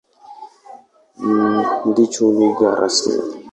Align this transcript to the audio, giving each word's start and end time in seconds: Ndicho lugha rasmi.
Ndicho 1.89 2.23
lugha 2.35 2.67
rasmi. 2.79 3.15